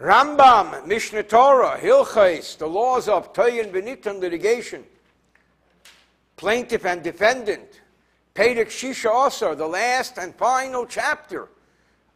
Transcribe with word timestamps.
Rambam, 0.00 0.86
Mishneh 0.86 1.26
Torah, 1.26 1.78
Hilchais, 1.80 2.58
the 2.58 2.66
laws 2.66 3.08
of 3.08 3.32
To'en 3.32 3.72
veNit'an 3.72 4.20
litigation, 4.20 4.84
plaintiff 6.36 6.84
and 6.84 7.02
defendant, 7.02 7.80
Pedek 8.34 8.66
Shisha 8.66 9.10
also, 9.10 9.54
the 9.54 9.66
last 9.66 10.18
and 10.18 10.34
final 10.34 10.84
chapter 10.84 11.48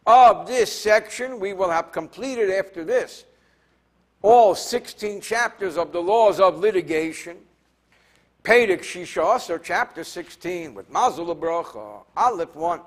of 0.05 0.45
this 0.45 0.71
section. 0.71 1.39
We 1.39 1.53
will 1.53 1.71
have 1.71 1.91
completed 1.91 2.51
after 2.51 2.83
this 2.83 3.25
all 4.21 4.53
16 4.53 5.19
chapters 5.21 5.77
of 5.77 5.91
the 5.91 5.99
laws 5.99 6.39
of 6.39 6.59
litigation. 6.59 7.37
Pedek 8.43 8.81
Shisha 8.81 9.23
also, 9.23 9.57
chapter 9.57 10.03
16, 10.03 10.75
with 10.75 10.91
Mazul 10.91 11.35
Bracha, 11.35 12.03
Aleph 12.15 12.55
1. 12.55 12.79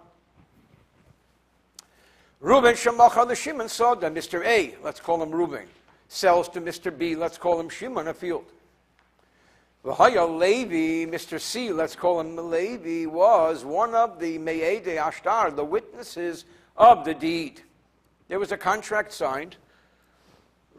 Reuben 2.41 2.75
Shemacha 2.75 3.27
the 3.27 3.35
Shimon 3.35 3.69
saw 3.69 3.95
that 3.95 4.13
Mr. 4.13 4.45
A, 4.45 4.75
let's 4.83 5.01
call 5.01 5.23
him 5.23 5.31
Reuben, 5.31 5.67
sells 6.09 6.49
to 6.51 6.61
Mr. 6.61 6.97
B, 6.97 7.17
let's 7.17 7.39
call 7.39 7.59
him 7.59 7.69
Shimon, 7.69 8.09
a 8.09 8.15
field. 8.15 8.45
V'haya 9.85 10.39
Levi, 10.39 11.11
Mr. 11.11 11.41
C, 11.41 11.73
let's 11.73 11.95
call 11.95 12.21
him 12.21 12.37
Levi, 12.37 13.07
was 13.07 13.65
one 13.65 13.95
of 13.95 14.19
the 14.19 14.39
Me'ede 14.39 14.97
Ashtar, 14.97 15.55
the 15.55 15.65
witnesses 15.65 16.45
of 16.77 17.05
the 17.05 17.15
deed. 17.15 17.61
There 18.29 18.39
was 18.39 18.53
a 18.53 18.57
contract 18.57 19.13
signed. 19.13 19.57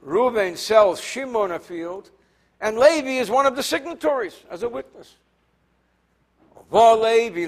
Reuben 0.02 0.55
sells 0.55 0.99
Shimon 0.99 1.52
a 1.52 1.60
field, 1.60 2.10
and 2.62 2.77
Levi 2.77 3.20
is 3.20 3.30
one 3.30 3.46
of 3.46 3.55
the 3.55 3.63
signatories 3.63 4.44
as 4.49 4.63
a 4.63 4.70
witness. 4.70 5.16
Levi 6.72 7.46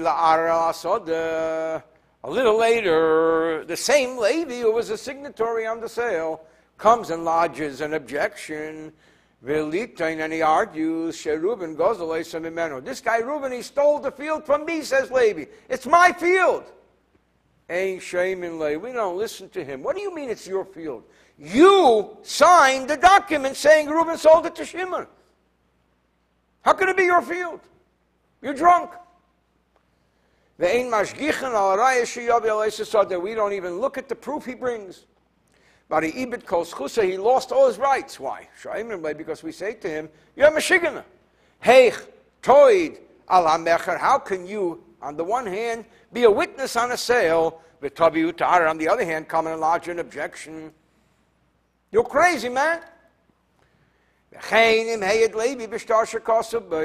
a 2.24 2.30
little 2.30 2.58
later, 2.58 3.64
the 3.64 3.76
same 3.76 4.18
Levi 4.18 4.60
who 4.60 4.72
was 4.72 4.90
a 4.90 4.98
signatory 4.98 5.66
on 5.66 5.80
the 5.80 5.88
sale 5.88 6.40
comes 6.76 7.10
and 7.10 7.24
lodges 7.24 7.80
an 7.80 7.94
objection. 7.94 8.92
And 9.46 10.32
he 10.32 10.42
argues, 10.42 11.24
goes 11.24 12.00
away 12.00 12.24
some. 12.24 12.42
This 12.84 13.00
guy 13.00 13.18
Reuben, 13.18 13.52
he 13.52 13.62
stole 13.62 14.00
the 14.00 14.10
field 14.10 14.44
from 14.44 14.64
me, 14.64 14.82
says 14.82 15.12
Levi. 15.12 15.44
It's 15.68 15.86
my 15.86 16.10
field. 16.12 16.64
Ain't 17.70 18.02
shame 18.02 18.42
in 18.42 18.58
lay. 18.58 18.76
We 18.76 18.92
don't 18.92 19.16
listen 19.16 19.48
to 19.50 19.62
him. 19.62 19.82
What 19.82 19.94
do 19.94 20.02
you 20.02 20.12
mean 20.12 20.28
it's 20.28 20.46
your 20.46 20.64
field? 20.64 21.04
You 21.38 22.16
signed 22.22 22.90
the 22.90 22.96
document 22.96 23.54
saying 23.54 23.88
Reuben 23.88 24.18
sold 24.18 24.46
it 24.46 24.56
to 24.56 24.64
Shimon. 24.64 25.06
How 26.62 26.72
can 26.72 26.88
it 26.88 26.96
be 26.96 27.04
your 27.04 27.22
field? 27.22 27.60
You're 28.42 28.54
drunk. 28.54 28.90
We 30.58 30.90
don't 33.34 33.52
even 33.52 33.80
look 33.80 33.98
at 33.98 34.08
the 34.08 34.16
proof 34.16 34.44
he 34.44 34.54
brings. 34.54 35.06
But 35.88 36.02
he 36.02 36.26
ibit 36.26 36.44
kos 36.44 36.96
he 36.96 37.16
lost 37.16 37.52
all 37.52 37.68
his 37.68 37.78
rights. 37.78 38.18
Why? 38.18 38.48
Because 39.16 39.42
we 39.42 39.52
say 39.52 39.74
to 39.74 39.88
him, 39.88 40.08
You're 40.36 40.50
Meshigana. 40.50 41.04
Hey, 41.60 41.92
toid 42.42 42.98
al 43.28 43.46
How 43.46 44.18
can 44.18 44.46
you, 44.46 44.82
on 45.00 45.16
the 45.16 45.24
one 45.24 45.46
hand, 45.46 45.84
be 46.12 46.24
a 46.24 46.30
witness 46.30 46.76
on 46.76 46.90
a 46.92 46.96
sale, 46.96 47.62
but 47.80 47.94
tabi 47.94 48.24
on 48.24 48.78
the 48.78 48.88
other 48.88 49.04
hand, 49.04 49.28
come 49.28 49.46
and 49.46 49.60
lodge 49.60 49.86
an 49.88 50.00
objection? 50.00 50.72
You're 51.92 52.04
crazy, 52.04 52.48
man. 52.48 52.80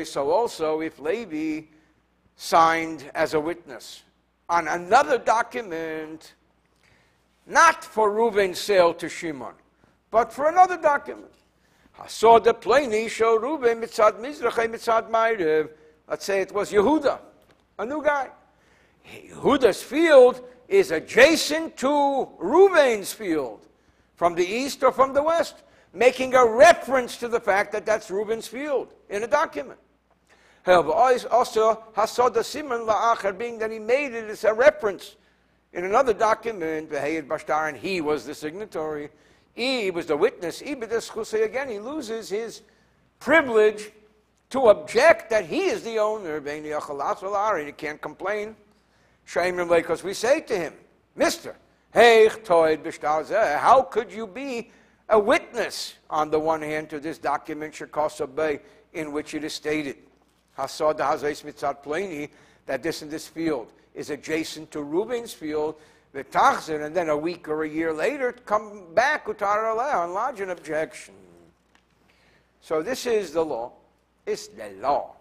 So 0.05 0.31
also, 0.31 0.79
if 0.81 0.99
Levi 0.99 1.72
signed 2.35 3.09
as 3.13 3.33
a 3.33 3.39
witness 3.39 4.03
on 4.49 4.67
another 4.67 5.17
document, 5.17 6.33
not 7.47 7.83
for 7.83 8.11
Reuben's 8.11 8.59
sale 8.59 8.93
to 8.95 9.09
Shimon, 9.09 9.53
but 10.11 10.31
for 10.31 10.49
another 10.49 10.77
document. 10.77 11.31
I 11.99 12.07
saw 12.07 12.39
the 12.39 12.53
plainly 12.53 13.07
show 13.07 13.37
Reuben 13.37 13.81
mitzad 13.81 14.19
mizrachai 14.19 14.67
mitzad 14.67 15.09
ma'ariv. 15.09 15.69
Let's 16.07 16.25
say 16.25 16.41
it 16.41 16.51
was 16.51 16.71
Yehuda, 16.71 17.19
a 17.79 17.85
new 17.85 18.03
guy. 18.03 18.29
Yehuda's 19.07 19.81
field 19.81 20.43
is 20.67 20.91
adjacent 20.91 21.77
to 21.77 22.29
Reuben's 22.37 23.13
field 23.13 23.65
from 24.15 24.35
the 24.35 24.45
east 24.45 24.83
or 24.83 24.91
from 24.91 25.13
the 25.13 25.23
west, 25.23 25.63
making 25.93 26.33
a 26.33 26.45
reference 26.45 27.17
to 27.17 27.27
the 27.27 27.39
fact 27.39 27.71
that 27.71 27.85
that's 27.85 28.09
Reuben's 28.09 28.47
field 28.47 28.93
in 29.09 29.23
a 29.23 29.27
document. 29.27 29.79
However, 30.63 30.91
also 30.91 31.83
Hasoda 31.95 32.43
Simon 32.43 32.81
La'achar, 32.81 33.37
being 33.37 33.59
that 33.59 33.69
he 33.69 33.79
made 33.79 34.13
it 34.13 34.29
as 34.29 34.43
a 34.43 34.53
reference 34.53 35.15
in 35.73 35.85
another 35.85 36.13
document, 36.13 36.89
Behayed 36.89 37.27
Bashtar, 37.27 37.67
and 37.69 37.77
he 37.77 38.01
was 38.01 38.25
the 38.25 38.33
signatory. 38.33 39.09
He 39.53 39.91
was 39.91 40.05
the 40.05 40.17
witness. 40.17 40.61
Again, 40.61 41.69
he 41.69 41.79
loses 41.79 42.29
his 42.29 42.61
privilege 43.19 43.91
to 44.51 44.69
object 44.69 45.29
that 45.31 45.45
he 45.45 45.65
is 45.65 45.83
the 45.83 45.99
owner. 45.99 46.39
He 47.65 47.71
can't 47.71 48.01
complain. 48.01 48.55
Because 49.25 50.03
we 50.03 50.13
say 50.13 50.41
to 50.41 50.57
him, 50.57 50.73
Mister, 51.15 51.55
how 51.93 53.81
could 53.83 54.11
you 54.11 54.27
be 54.27 54.71
a 55.09 55.19
witness 55.19 55.95
on 56.09 56.29
the 56.29 56.39
one 56.39 56.61
hand 56.61 56.89
to 56.89 56.99
this 56.99 57.17
document, 57.17 57.79
in 58.93 59.11
which 59.11 59.33
it 59.33 59.43
is 59.43 59.53
stated? 59.53 59.97
Hasad 60.57 60.97
Hazais 60.97 61.43
Mitzat 61.43 61.83
Plani, 61.83 62.29
that 62.65 62.83
this 62.83 63.01
in 63.01 63.09
this 63.09 63.27
field 63.27 63.71
is 63.93 64.09
adjacent 64.09 64.71
to 64.71 64.81
Reuben's 64.81 65.33
field, 65.33 65.75
the 66.13 66.23
Tachzin, 66.23 66.85
and 66.85 66.95
then 66.95 67.09
a 67.09 67.17
week 67.17 67.47
or 67.47 67.63
a 67.63 67.69
year 67.69 67.93
later 67.93 68.31
come 68.31 68.93
back 68.93 69.25
Utar 69.25 70.03
and 70.03 70.13
lodge 70.13 70.39
an 70.39 70.49
objection. 70.49 71.13
So 72.61 72.81
this 72.81 73.05
is 73.05 73.31
the 73.31 73.43
law. 73.43 73.73
It's 74.25 74.47
the 74.47 74.69
law. 74.79 75.15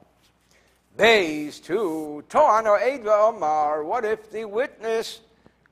Bays 0.96 1.58
to 1.60 2.22
Toano 2.28 2.78
Eidva 2.78 3.30
Omar. 3.30 3.82
What 3.82 4.04
if 4.04 4.30
the 4.30 4.44
witness 4.44 5.20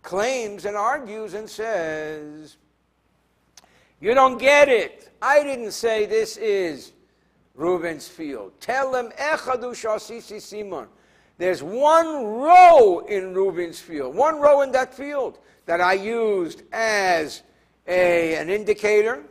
claims 0.02 0.64
and 0.64 0.76
argues 0.76 1.34
and 1.34 1.48
says, 1.48 2.56
You 4.00 4.14
don't 4.14 4.38
get 4.38 4.68
it. 4.68 5.10
I 5.20 5.42
didn't 5.42 5.72
say 5.72 6.06
this 6.06 6.36
is 6.38 6.92
Reuben's 7.60 8.08
field. 8.08 8.52
Tell 8.58 8.90
them, 8.90 9.10
Echadu 9.18 9.72
Shasisi 9.72 10.40
Simon. 10.40 10.88
There's 11.36 11.62
one 11.62 12.24
row 12.24 13.00
in 13.00 13.34
Reuben's 13.34 13.80
field, 13.80 14.14
one 14.14 14.40
row 14.40 14.62
in 14.62 14.72
that 14.72 14.94
field 14.94 15.38
that 15.66 15.80
I 15.80 15.92
used 15.92 16.62
as 16.72 17.42
a, 17.86 18.36
an 18.36 18.48
indicator 18.48 19.22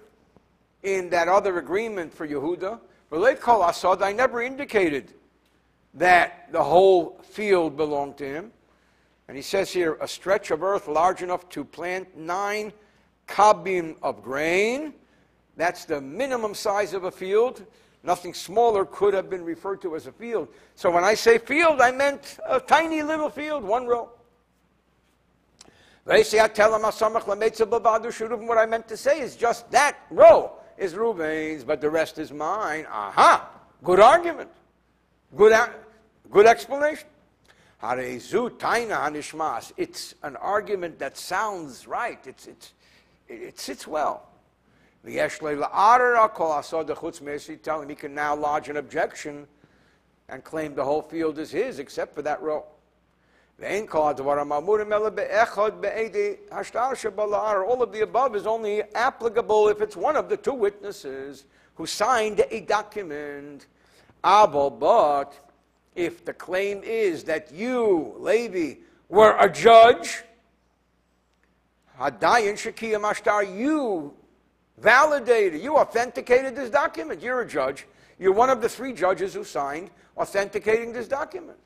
in 0.83 1.09
that 1.09 1.27
other 1.27 1.57
agreement 1.57 2.13
for 2.13 2.27
Yehuda. 2.27 2.79
But 3.09 3.19
they 3.23 3.35
call 3.35 3.63
Asad, 3.63 4.03
I 4.03 4.11
never 4.11 4.41
indicated 4.43 5.13
that 5.95 6.51
the 6.51 6.63
whole 6.63 7.19
field 7.23 7.75
belonged 7.75 8.17
to 8.17 8.25
him. 8.25 8.51
And 9.27 9.35
he 9.35 9.43
says 9.43 9.71
here, 9.71 9.97
a 10.01 10.07
stretch 10.07 10.51
of 10.51 10.63
earth 10.63 10.87
large 10.87 11.23
enough 11.23 11.49
to 11.49 11.63
plant 11.63 12.15
nine 12.15 12.73
kabim 13.27 13.95
of 14.03 14.23
grain. 14.23 14.93
That's 15.57 15.85
the 15.85 15.99
minimum 15.99 16.53
size 16.53 16.93
of 16.93 17.03
a 17.05 17.11
field. 17.11 17.65
Nothing 18.03 18.33
smaller 18.33 18.85
could 18.85 19.13
have 19.13 19.29
been 19.29 19.43
referred 19.43 19.81
to 19.81 19.95
as 19.95 20.07
a 20.07 20.11
field. 20.11 20.47
So 20.75 20.89
when 20.89 21.03
I 21.03 21.15
say 21.15 21.37
field, 21.37 21.81
I 21.81 21.91
meant 21.91 22.39
a 22.47 22.59
tiny 22.59 23.03
little 23.03 23.29
field, 23.29 23.63
one 23.63 23.85
row. 23.87 24.09
What 26.05 26.15
I 28.57 28.65
meant 28.65 28.87
to 28.87 28.97
say 28.97 29.19
is 29.19 29.35
just 29.35 29.69
that 29.71 29.97
row 30.09 30.53
is 30.77 30.95
Reuben's, 30.95 31.63
but 31.63 31.81
the 31.81 31.89
rest 31.89 32.17
is 32.17 32.31
mine. 32.31 32.85
Aha! 32.89 33.49
Good 33.83 33.99
argument. 33.99 34.49
Good, 35.35 35.53
good 36.31 36.47
explanation. 36.47 37.07
It's 39.77 40.15
an 40.23 40.35
argument 40.37 40.99
that 40.99 41.17
sounds 41.17 41.85
right. 41.87 42.19
It's, 42.25 42.47
it's, 42.47 42.73
it 43.27 43.59
sits 43.59 43.85
well. 43.85 44.28
Tell 45.03 45.11
him 47.81 47.89
he 47.89 47.95
can 47.95 48.13
now 48.13 48.35
lodge 48.35 48.69
an 48.69 48.77
objection 48.77 49.47
and 50.27 50.43
claim 50.43 50.75
the 50.75 50.83
whole 50.83 51.01
field 51.01 51.39
is 51.39 51.51
his 51.51 51.79
except 51.79 52.13
for 52.13 52.21
that 52.21 52.41
row. 52.41 52.65
All 53.61 53.83
of 57.83 57.91
the 57.91 58.01
above 58.01 58.35
is 58.35 58.47
only 58.47 58.83
applicable 58.95 59.67
if 59.69 59.81
it's 59.81 59.97
one 59.97 60.15
of 60.15 60.29
the 60.29 60.37
two 60.37 60.53
witnesses 60.53 61.45
who 61.75 61.85
signed 61.85 62.45
a 62.51 62.61
document. 62.61 63.67
But 64.21 65.33
if 65.95 66.23
the 66.23 66.33
claim 66.33 66.83
is 66.83 67.23
that 67.25 67.51
you, 67.51 68.15
Levi, 68.19 68.75
were 69.09 69.35
a 69.37 69.49
judge, 69.49 70.23
Hadayan 71.99 72.53
Shakiyam 72.53 73.01
Ashtar, 73.01 73.43
you 73.57 74.13
validated, 74.81 75.61
you 75.61 75.77
authenticated 75.77 76.55
this 76.55 76.69
document. 76.69 77.21
You're 77.21 77.41
a 77.41 77.47
judge. 77.47 77.85
You're 78.17 78.33
one 78.33 78.49
of 78.49 78.61
the 78.61 78.69
three 78.69 78.93
judges 78.93 79.33
who 79.33 79.43
signed 79.43 79.89
authenticating 80.17 80.91
this 80.91 81.07
document. 81.07 81.57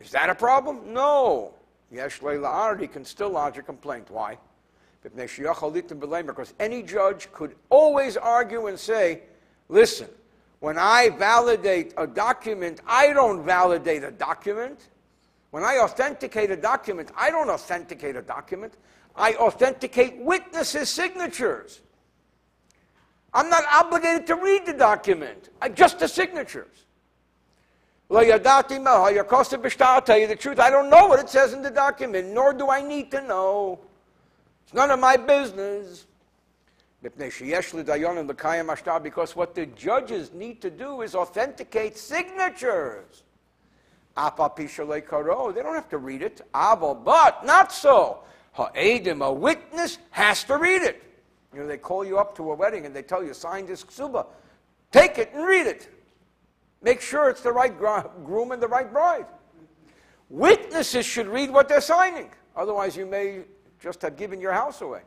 Is 0.00 0.10
that 0.10 0.28
a 0.28 0.34
problem? 0.34 0.92
No. 0.92 1.54
Yesh 1.90 2.20
he 2.80 2.86
can 2.86 3.04
still 3.04 3.30
lodge 3.30 3.58
a 3.58 3.62
complaint. 3.62 4.10
Why? 4.10 4.38
Because 5.02 6.54
any 6.60 6.82
judge 6.82 7.32
could 7.32 7.54
always 7.70 8.16
argue 8.16 8.66
and 8.66 8.78
say, 8.78 9.22
listen, 9.68 10.08
when 10.60 10.78
I 10.78 11.10
validate 11.10 11.92
a 11.96 12.06
document, 12.06 12.80
I 12.86 13.12
don't 13.12 13.44
validate 13.44 14.04
a 14.04 14.10
document. 14.10 14.78
When 15.50 15.64
I 15.64 15.78
authenticate 15.78 16.50
a 16.50 16.56
document, 16.56 17.10
I 17.16 17.30
don't 17.30 17.50
authenticate 17.50 18.16
a 18.16 18.22
document. 18.22 18.74
I 19.16 19.34
authenticate 19.34 20.16
witnesses' 20.18 20.88
signatures. 20.88 21.80
I'm 23.34 23.48
not 23.48 23.64
obligated 23.72 24.26
to 24.28 24.34
read 24.36 24.66
the 24.66 24.72
document, 24.74 25.48
I, 25.60 25.68
just 25.70 25.98
the 25.98 26.08
signatures. 26.08 26.84
I'll 28.10 28.22
tell 30.02 30.18
you 30.18 30.26
the 30.26 30.36
truth, 30.36 30.58
I 30.58 30.68
don't 30.68 30.90
know 30.90 31.06
what 31.06 31.18
it 31.18 31.30
says 31.30 31.54
in 31.54 31.62
the 31.62 31.70
document, 31.70 32.28
nor 32.28 32.52
do 32.52 32.68
I 32.68 32.82
need 32.82 33.10
to 33.12 33.22
know. 33.22 33.78
It's 34.64 34.74
none 34.74 34.90
of 34.90 35.00
my 35.00 35.16
business. 35.16 36.06
Because 37.02 37.40
what 39.34 39.54
the 39.54 39.66
judges 39.66 40.32
need 40.34 40.60
to 40.60 40.70
do 40.70 41.00
is 41.00 41.14
authenticate 41.14 41.96
signatures. 41.96 43.22
They 44.14 44.22
don't 44.22 45.74
have 45.74 45.88
to 45.88 45.98
read 45.98 46.22
it. 46.22 46.42
But 46.52 47.44
not 47.44 47.72
so. 47.72 48.18
A 48.58 49.32
witness 49.32 49.98
has 50.10 50.44
to 50.44 50.56
read 50.56 50.82
it. 50.82 51.02
You 51.54 51.60
know, 51.60 51.66
they 51.66 51.78
call 51.78 52.04
you 52.04 52.18
up 52.18 52.34
to 52.36 52.52
a 52.52 52.54
wedding 52.54 52.86
and 52.86 52.94
they 52.94 53.02
tell 53.02 53.22
you, 53.22 53.34
sign 53.34 53.66
this 53.66 53.84
ksuba. 53.84 54.26
Take 54.90 55.18
it 55.18 55.30
and 55.34 55.46
read 55.46 55.66
it. 55.66 55.88
Make 56.82 57.00
sure 57.00 57.30
it's 57.30 57.42
the 57.42 57.52
right 57.52 57.72
groom 58.24 58.52
and 58.52 58.62
the 58.62 58.68
right 58.68 58.90
bride. 58.90 59.26
Witnesses 60.28 61.06
should 61.06 61.28
read 61.28 61.50
what 61.50 61.68
they're 61.68 61.80
signing. 61.80 62.30
Otherwise, 62.56 62.96
you 62.96 63.06
may 63.06 63.42
just 63.80 64.02
have 64.02 64.16
given 64.16 64.40
your 64.40 64.52
house 64.52 64.80
away. 64.80 65.02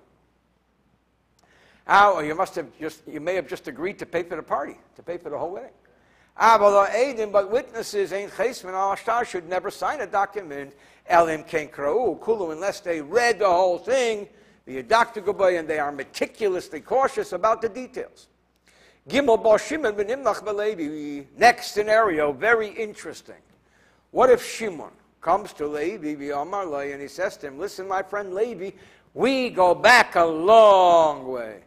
Oh, 1.88 2.20
you 2.20 2.34
must 2.34 2.56
have 2.56 2.68
just, 2.80 3.04
you 3.08 3.20
may 3.20 3.36
have 3.36 3.48
just 3.48 3.68
agreed 3.68 4.00
to 4.00 4.06
pay 4.06 4.24
for 4.24 4.36
the 4.36 4.44
party, 4.44 4.78
to 4.96 5.04
pay 5.04 5.18
for 5.18 5.30
the 5.30 5.38
whole 5.38 5.52
wedding. 5.52 5.72
Ah, 6.38 6.58
Ha'edim, 6.58 7.32
but 7.32 7.50
witnesses 7.50 8.12
ain't 8.12 8.36
chesman 8.36 8.74
should 9.26 9.48
never 9.48 9.72
sign 9.72 10.02
a 10.02 10.08
document 10.08 10.74
elim 11.10 11.44
ken 11.44 11.68
kulu 11.68 12.52
unless 12.52 12.80
they 12.80 13.02
read 13.02 13.40
the 13.40 13.48
whole 13.48 13.78
thing 13.78 14.28
the 14.66 14.82
doctor 14.82 15.22
Gubay 15.22 15.60
and 15.60 15.68
they 15.68 15.78
are 15.78 15.92
meticulously 15.92 16.80
cautious 16.80 17.34
about 17.34 17.62
the 17.62 17.70
details. 17.70 18.28
Gimel 19.08 19.42
Bar 19.42 19.60
Shimon 19.60 19.94
v'nimnach 19.94 20.44
b'Levi. 20.44 21.28
Next 21.38 21.72
scenario, 21.72 22.32
very 22.32 22.70
interesting. 22.70 23.36
What 24.10 24.32
if 24.32 24.44
Shimon 24.44 24.92
comes 25.22 25.54
to 25.54 25.68
Levi 25.68 26.34
and 26.34 27.02
he 27.02 27.08
says 27.08 27.38
to 27.38 27.48
him, 27.48 27.60
"Listen, 27.60 27.88
my 27.88 28.02
friend 28.02 28.34
Levi, 28.34 28.72
we 29.14 29.50
go 29.52 29.76
back 29.76 30.16
a 30.16 30.26
long 30.26 31.28
way. 31.28 31.62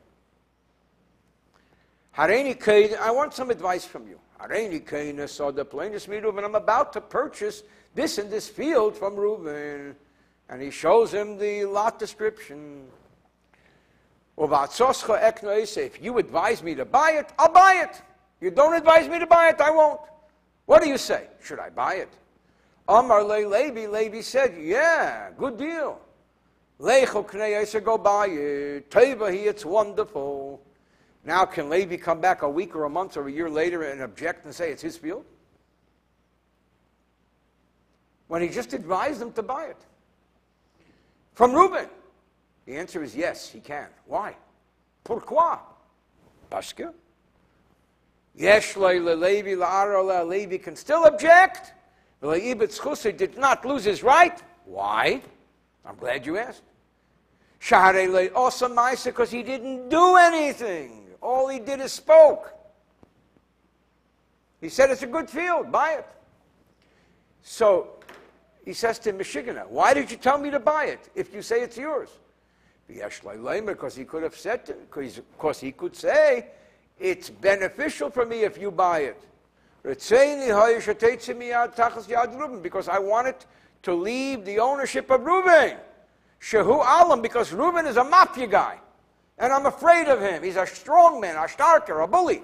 I 2.17 3.11
want 3.13 3.33
some 3.33 3.51
advice 3.51 3.85
from 3.85 4.09
you. 4.09 4.19
Hareini 4.41 5.29
saw 5.29 5.53
the 5.53 5.65
plainest 5.65 6.09
and 6.09 6.27
I'm 6.27 6.57
about 6.57 6.93
to 6.95 7.01
purchase 7.01 7.63
this 7.95 8.19
in 8.19 8.31
this 8.31 8.49
field 8.49 8.97
from 8.97 9.17
Reuben." 9.17 9.97
And 10.49 10.63
he 10.63 10.71
shows 10.71 11.13
him 11.13 11.37
the 11.39 11.65
lot 11.67 11.99
description. 11.99 12.89
If 14.37 16.03
you 16.03 16.19
advise 16.19 16.63
me 16.63 16.75
to 16.77 16.85
buy 16.85 17.13
it, 17.13 17.33
I'll 17.39 17.53
buy 17.53 17.83
it. 17.85 18.03
You 18.41 18.51
don't 18.51 18.75
advise 18.75 19.09
me 19.09 19.19
to 19.19 19.27
buy 19.27 19.49
it, 19.49 19.61
I 19.61 19.71
won't. 19.71 20.01
What 20.67 20.83
do 20.83 20.89
you 20.89 20.99
say? 20.99 21.27
Should 21.43 21.59
I 21.59 21.71
buy 21.71 21.95
it? 21.95 22.11
Amar 22.87 23.25
Le 23.25 23.47
Levi, 23.47 23.87
Levi 23.87 24.21
said, 24.21 24.57
Yeah, 24.59 25.31
good 25.37 25.59
deal. 25.59 26.01
Lecho 26.81 27.27
Knei 27.27 27.67
said, 27.67 27.85
Go 27.85 27.99
buy 27.99 28.29
it. 28.29 28.91
Tevahi, 28.91 29.47
it's 29.47 29.65
wonderful. 29.65 30.63
Now, 31.25 31.45
can 31.45 31.69
Levi 31.69 31.97
come 31.97 32.21
back 32.21 32.43
a 32.43 32.49
week 32.49 32.77
or 32.77 32.85
a 32.85 32.91
month 32.91 33.17
or 33.17 33.29
a 33.29 33.33
year 33.33 33.51
later 33.51 33.83
and 33.83 34.01
object 34.03 34.45
and 34.45 34.55
say 34.55 34.71
it's 34.71 34.83
his 34.83 34.97
field? 34.97 35.25
When 38.29 38.43
he 38.43 38.49
just 38.49 38.73
advised 38.73 39.21
them 39.21 39.33
to 39.33 39.43
buy 39.43 39.65
it. 39.65 39.77
From 41.35 41.53
Reuben? 41.53 41.89
The 42.67 42.77
answer 42.77 43.03
is 43.03 43.17
yes, 43.17 43.49
he 43.49 43.61
can. 43.61 43.89
Why? 44.07 44.37
Pourquoi? 45.05 45.59
Parce 46.51 46.73
que. 46.73 46.93
Yesh 48.35 48.77
levi 48.77 49.55
la'ara 49.55 50.29
Levi 50.29 50.59
can 50.59 50.77
still 50.77 51.05
object. 51.05 51.73
Leibit 52.23 53.17
did 53.17 53.39
not 53.39 53.65
lose 53.65 53.85
his 53.85 54.03
right. 54.03 54.43
Why? 54.65 55.23
I'm 55.85 55.97
glad 55.97 56.27
you 56.27 56.37
asked. 56.37 56.63
Shahare 57.61 58.11
le 58.11 58.29
also 58.35 58.69
because 59.05 59.31
he 59.31 59.43
didn't 59.43 59.89
do 59.89 60.17
anything. 60.17 61.07
All 61.21 61.49
he 61.49 61.59
did 61.59 61.81
is 61.81 61.93
spoke. 61.93 62.53
He 64.61 64.69
said 64.69 64.91
it's 64.91 65.03
a 65.03 65.07
good 65.07 65.31
field, 65.31 65.73
buy 65.73 65.93
it. 65.95 66.07
So 67.43 67.98
he 68.65 68.73
says 68.73 68.99
to 69.01 69.13
Michigana, 69.13 69.69
Why 69.69 69.95
did 69.95 70.11
you 70.11 70.17
tell 70.17 70.39
me 70.39 70.51
to 70.51 70.61
buy 70.61 70.87
it 70.87 71.11
if 71.15 71.35
you 71.35 71.43
say 71.43 71.63
it's 71.63 71.77
yours? 71.77 72.11
Because 72.87 73.95
he 73.95 74.05
could 74.05 74.23
have 74.23 74.37
said, 74.37 74.75
because 74.91 75.61
he 75.61 75.73
could 75.73 75.95
say, 75.95 76.49
It's 76.99 77.31
beneficial 77.31 78.11
for 78.11 78.25
me 78.25 78.43
if 78.43 78.59
you 78.59 78.71
buy 78.71 79.01
it. 79.01 79.23
Because 82.63 82.89
I 82.89 82.99
want 82.99 83.29
it 83.29 83.47
to 83.83 83.95
leave 83.95 84.45
the 84.45 84.59
ownership 84.59 85.11
of 85.11 85.25
Reuben. 85.25 85.77
Shehu 86.41 86.85
Alam, 86.85 87.23
because 87.23 87.53
Reuben 87.53 87.87
is 87.87 87.97
a 87.97 88.05
mafia 88.05 88.47
guy. 88.47 88.79
And 89.39 89.53
I'm 89.53 89.67
afraid 89.67 90.09
of 90.09 90.21
him. 90.21 90.43
He's 90.43 90.57
a 90.57 90.67
strong 90.67 91.21
man, 91.21 91.37
a 91.37 91.47
starker, 91.47 92.03
a 92.03 92.07
bully. 92.07 92.43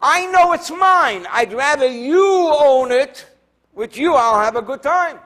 I 0.00 0.26
know 0.26 0.52
it's 0.52 0.70
mine. 0.70 1.26
I'd 1.30 1.52
rather 1.52 1.86
you 1.86 2.54
own 2.56 2.92
it 2.92 3.27
with 3.78 3.96
you, 3.96 4.14
I'll 4.14 4.40
have 4.40 4.56
a 4.56 4.62
good 4.62 4.82
time. 4.82 5.20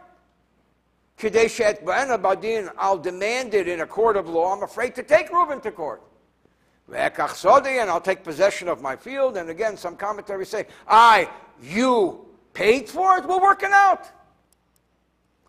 I'll 2.78 2.98
demand 2.98 3.54
it 3.54 3.66
in 3.66 3.80
a 3.80 3.86
court 3.86 4.16
of 4.16 4.28
law. 4.28 4.54
I'm 4.54 4.62
afraid 4.62 4.94
to 4.96 5.02
take 5.02 5.32
Reuben 5.32 5.60
to 5.62 5.72
court. 5.72 6.02
And 6.92 7.90
I'll 7.90 8.00
take 8.00 8.22
possession 8.22 8.68
of 8.68 8.82
my 8.82 8.94
field. 8.94 9.38
And 9.38 9.48
again, 9.48 9.78
some 9.78 9.96
commentaries 9.96 10.50
say, 10.50 10.66
I, 10.86 11.30
you 11.62 12.26
paid 12.52 12.90
for 12.90 13.16
it? 13.16 13.24
We're 13.24 13.40
working 13.40 13.70
out. 13.72 14.10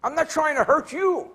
I'm 0.02 0.16
not 0.16 0.30
trying 0.30 0.56
to 0.56 0.64
hurt 0.64 0.94
you. 0.94 1.32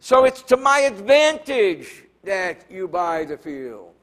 So 0.00 0.24
it's 0.24 0.42
to 0.42 0.56
my 0.56 0.80
advantage 0.80 2.04
that 2.22 2.64
you 2.70 2.88
buy 2.88 3.24
the 3.24 3.36
field. 3.36 3.93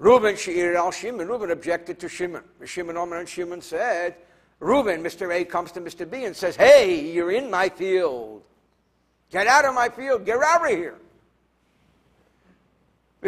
Reuben 0.00 0.34
she'ir 0.34 0.76
al 0.76 0.90
Shimon. 0.90 1.28
Reuben 1.28 1.50
objected 1.50 2.00
to 2.00 2.08
Shimon. 2.08 2.42
Shimon 2.64 2.96
Omer 2.96 3.18
and 3.18 3.28
Shimon 3.28 3.60
said, 3.60 4.16
Reuben, 4.58 5.02
Mr. 5.02 5.32
A 5.32 5.44
comes 5.44 5.72
to 5.72 5.80
Mr. 5.80 6.10
B 6.10 6.24
and 6.24 6.34
says, 6.34 6.56
Hey, 6.56 7.12
you're 7.12 7.30
in 7.30 7.50
my 7.50 7.68
field. 7.68 8.42
Get 9.30 9.46
out 9.46 9.66
of 9.66 9.74
my 9.74 9.90
field. 9.90 10.24
Get 10.24 10.40
out 10.42 10.64
of 10.64 10.76
here. 10.76 10.96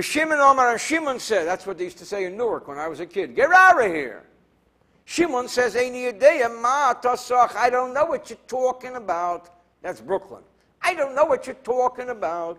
Shimon 0.00 0.38
Omer 0.38 0.70
and 0.70 0.80
Shimon 0.80 1.20
said, 1.20 1.46
that's 1.46 1.66
what 1.66 1.76
they 1.76 1.84
used 1.84 1.98
to 1.98 2.06
say 2.06 2.24
in 2.24 2.38
Newark 2.38 2.66
when 2.66 2.78
I 2.78 2.88
was 2.88 3.00
a 3.00 3.06
kid. 3.06 3.36
Get 3.36 3.50
out 3.52 3.84
of 3.84 3.92
here. 3.92 4.24
Shimon 5.04 5.48
says, 5.48 5.76
I 5.76 5.90
don't 7.70 7.92
know 7.92 8.06
what 8.06 8.30
you're 8.30 8.38
talking 8.46 8.96
about. 8.96 9.50
That's 9.82 10.00
Brooklyn. 10.00 10.42
I 10.80 10.94
don't 10.94 11.14
know 11.14 11.26
what 11.26 11.46
you're 11.46 11.54
talking 11.56 12.08
about. 12.08 12.58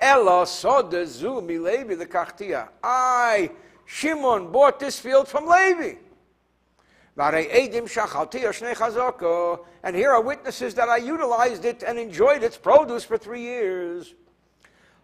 Ella 0.00 0.46
sodezu 0.46 1.44
mi 1.44 1.58
Levi 1.58 1.94
the 1.94 2.06
kachtia. 2.06 2.68
I, 2.82 3.50
Shimon, 3.84 4.50
bought 4.50 4.80
this 4.80 4.98
field 4.98 5.28
from 5.28 5.46
Levi. 5.46 5.96
And 9.82 9.96
here 9.96 10.10
are 10.10 10.22
witnesses 10.22 10.74
that 10.74 10.88
I 10.88 10.96
utilized 10.96 11.64
it 11.66 11.82
and 11.82 11.98
enjoyed 11.98 12.42
its 12.42 12.56
produce 12.56 13.04
for 13.04 13.18
three 13.18 13.42
years. 13.42 14.14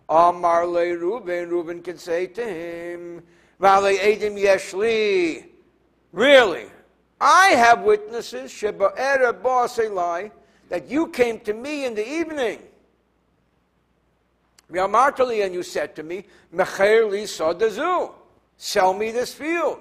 Amar 0.08 0.66
le 0.66 0.96
Reuben, 0.96 1.50
Reuben 1.50 1.82
can 1.82 1.98
say 1.98 2.26
to 2.28 2.42
him, 2.42 3.22
Vale 3.60 3.98
Edim 3.98 4.40
Yeshli. 4.40 5.46
Really, 6.12 6.66
I 7.20 7.48
have 7.48 7.82
witnesses, 7.82 8.50
Sheba 8.50 8.92
that 10.68 10.88
you 10.88 11.08
came 11.08 11.40
to 11.40 11.52
me 11.52 11.84
in 11.84 11.94
the 11.94 12.08
evening 12.08 12.60
and 14.68 15.54
you 15.54 15.62
said 15.62 15.94
to 15.96 16.02
me, 16.02 16.24
saw 17.26 17.52
the 17.52 17.70
zoo. 17.70 18.10
Sell 18.56 18.94
me 18.94 19.10
this 19.10 19.34
field. 19.34 19.80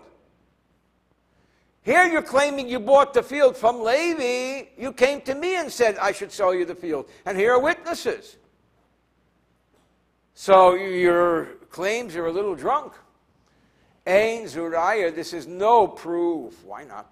Here 1.82 2.06
you're 2.08 2.22
claiming 2.22 2.68
you 2.68 2.80
bought 2.80 3.14
the 3.14 3.22
field 3.24 3.56
from 3.56 3.82
Levi. 3.82 4.70
You 4.78 4.92
came 4.92 5.22
to 5.22 5.36
me 5.36 5.56
and 5.58 5.72
said, 5.72 5.98
I 5.98 6.12
should 6.12 6.32
sell 6.32 6.54
you 6.54 6.66
the 6.66 6.76
field. 6.76 7.08
And 7.26 7.38
here 7.38 7.54
are 7.54 7.60
witnesses. 7.60 8.38
So 10.34 10.74
your 10.74 11.46
claims 11.70 12.16
are 12.16 12.26
a 12.26 12.32
little 12.32 12.56
drunk. 12.56 12.94
Ain 14.08 14.46
Zuriah, 14.46 15.14
this 15.14 15.32
is 15.32 15.48
no 15.48 15.88
proof. 15.88 16.64
Why 16.66 16.84
not? 16.84 17.12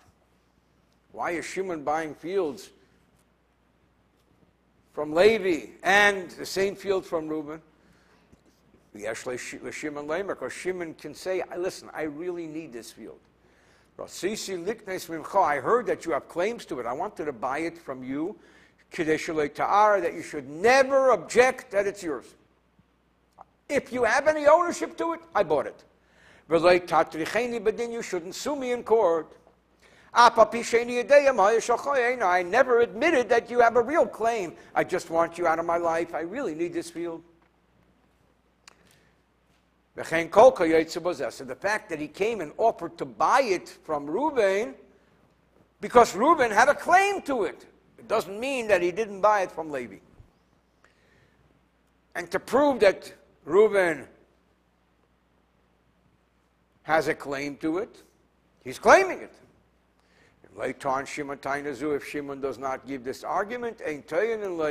Why 1.11 1.31
is 1.31 1.45
Shimon 1.45 1.83
buying 1.83 2.15
fields 2.15 2.69
from 4.93 5.13
Levi 5.13 5.71
and 5.83 6.29
the 6.31 6.45
same 6.45 6.75
field 6.75 7.05
from 7.05 7.27
Reuben. 7.27 7.61
Shimon 8.95 10.07
Lamer, 10.07 10.35
because 10.35 10.53
Shimon 10.53 10.93
can 10.93 11.15
say, 11.15 11.41
listen, 11.57 11.89
I 11.93 12.03
really 12.03 12.45
need 12.45 12.71
this 12.71 12.91
field. 12.91 13.19
I 13.99 14.07
heard 15.59 15.85
that 15.87 16.05
you 16.05 16.11
have 16.11 16.29
claims 16.29 16.65
to 16.65 16.79
it. 16.79 16.85
I 16.85 16.93
wanted 16.93 17.25
to 17.25 17.33
buy 17.33 17.59
it 17.59 17.77
from 17.77 18.03
you. 18.03 18.35
That 18.95 20.11
you 20.13 20.21
should 20.21 20.47
never 20.47 21.11
object 21.11 21.71
that 21.71 21.87
it's 21.87 22.03
yours. 22.03 22.35
If 23.67 23.91
you 23.91 24.03
have 24.03 24.27
any 24.27 24.45
ownership 24.45 24.95
to 24.97 25.13
it, 25.13 25.21
I 25.33 25.41
bought 25.41 25.65
it. 25.65 25.83
But 26.47 26.61
then 26.61 27.91
you 27.91 28.03
shouldn't 28.03 28.35
sue 28.35 28.55
me 28.55 28.71
in 28.73 28.83
court. 28.83 29.35
I 30.15 30.29
never 32.43 32.79
admitted 32.81 33.29
that 33.29 33.49
you 33.49 33.59
have 33.59 33.75
a 33.75 33.81
real 33.81 34.05
claim. 34.05 34.53
I 34.75 34.83
just 34.83 35.09
want 35.09 35.37
you 35.37 35.47
out 35.47 35.59
of 35.59 35.65
my 35.65 35.77
life. 35.77 36.13
I 36.13 36.21
really 36.21 36.53
need 36.53 36.73
this 36.73 36.89
field. 36.89 37.23
So 39.95 40.03
the 40.03 41.57
fact 41.59 41.89
that 41.89 41.99
he 41.99 42.07
came 42.07 42.41
and 42.41 42.51
offered 42.57 42.97
to 42.97 43.05
buy 43.05 43.41
it 43.41 43.69
from 43.83 44.07
Reuben, 44.07 44.75
because 45.81 46.15
Reuben 46.15 46.49
had 46.51 46.69
a 46.69 46.75
claim 46.75 47.21
to 47.23 47.43
it, 47.43 47.65
it 47.99 48.07
doesn't 48.07 48.39
mean 48.39 48.67
that 48.67 48.81
he 48.81 48.91
didn't 48.91 49.21
buy 49.21 49.41
it 49.41 49.51
from 49.51 49.69
Levi. 49.69 49.97
And 52.15 52.29
to 52.31 52.39
prove 52.39 52.79
that 52.79 53.13
Reuben 53.45 54.07
has 56.83 57.07
a 57.07 57.13
claim 57.15 57.57
to 57.57 57.77
it, 57.79 58.03
he's 58.63 58.79
claiming 58.79 59.19
it. 59.19 59.33
Later 60.55 60.89
on, 60.89 61.05
Shimon 61.05 61.39
Tainazu, 61.39 61.95
if 61.95 62.07
Shimon 62.07 62.39
does 62.39 62.57
not 62.57 62.85
give 62.87 63.03
this 63.03 63.23
argument, 63.23 63.81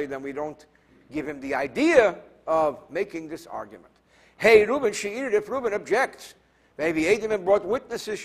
then 0.07 0.23
we 0.23 0.33
don't 0.33 0.67
give 1.13 1.29
him 1.29 1.41
the 1.41 1.55
idea 1.55 2.17
of 2.47 2.79
making 2.91 3.29
this 3.29 3.47
argument. 3.47 3.93
Hey, 4.37 4.65
Reuben, 4.65 4.93
she 4.93 5.09
eat 5.09 5.25
it 5.25 5.35
if 5.35 5.49
Reuben 5.49 5.75
objects. 5.75 6.35
Maybe 6.79 7.09
Adam 7.09 7.45
brought 7.45 7.65
witnesses 7.65 8.19